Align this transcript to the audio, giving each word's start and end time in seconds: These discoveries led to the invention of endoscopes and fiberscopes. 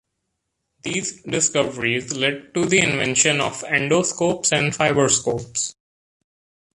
These 0.81 1.21
discoveries 1.21 2.15
led 2.15 2.55
to 2.55 2.65
the 2.65 2.79
invention 2.79 3.39
of 3.39 3.61
endoscopes 3.61 4.51
and 4.51 4.73
fiberscopes. 4.73 5.75